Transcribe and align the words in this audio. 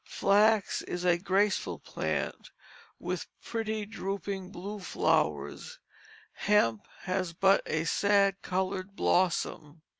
Flax 0.09 0.81
is 0.81 1.05
a 1.05 1.19
graceful 1.19 1.77
plant 1.77 2.49
with 2.97 3.27
pretty 3.39 3.85
drooping 3.85 4.49
blue 4.49 4.79
flowers; 4.79 5.77
hemp 6.33 6.87
has 7.01 7.33
but 7.33 7.61
a 7.67 7.83
sad 7.83 8.41
colored 8.41 8.95
blossom. 8.95 9.83